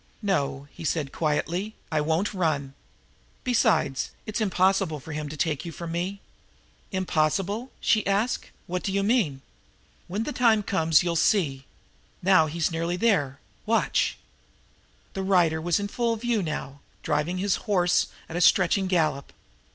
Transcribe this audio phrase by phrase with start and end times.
[0.23, 2.73] "No," he said quietly, "I won't run.
[3.43, 6.21] Besides it is impossible for him to take you from me."
[6.91, 8.49] "Impossible?" she asked.
[8.65, 9.43] "What do you mean?"
[10.07, 11.65] "When the time comes you'll see!
[12.23, 14.17] Now he's nearly there watch!"
[15.13, 19.31] The rider was in full view now, driving his horse at a stretching gallop.